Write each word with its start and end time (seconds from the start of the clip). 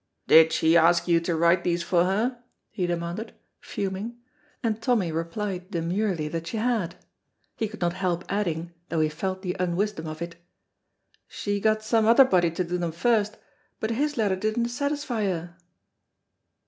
"Did 0.25 0.51
she 0.51 0.75
ask 0.75 1.07
you 1.07 1.19
to 1.19 1.35
write 1.35 1.63
these 1.63 1.83
for 1.83 2.05
her?" 2.05 2.43
he 2.71 2.87
demanded, 2.87 3.35
fuming, 3.59 4.17
and 4.63 4.81
Tommy 4.81 5.11
replied 5.11 5.69
demurely 5.69 6.27
that 6.29 6.47
she 6.47 6.57
had. 6.57 6.95
He 7.55 7.67
could 7.67 7.81
not 7.81 7.93
help 7.93 8.25
adding, 8.27 8.71
though 8.89 8.99
he 9.01 9.09
felt 9.09 9.43
the 9.43 9.55
unwisdom 9.59 10.07
of 10.07 10.23
it, 10.23 10.37
"She 11.27 11.59
got 11.59 11.83
some 11.83 12.07
other 12.07 12.25
body 12.25 12.49
to 12.49 12.63
do 12.63 12.79
them 12.79 12.91
first, 12.91 13.37
but 13.79 13.91
his 13.91 14.17
letters 14.17 14.39
didna 14.39 14.69
satisfy 14.69 15.25
her." 15.25 15.55